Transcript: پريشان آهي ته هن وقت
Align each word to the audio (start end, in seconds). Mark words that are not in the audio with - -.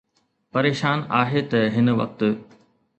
پريشان 0.53 0.99
آهي 1.21 1.41
ته 1.51 1.59
هن 1.75 1.87
وقت 1.99 2.19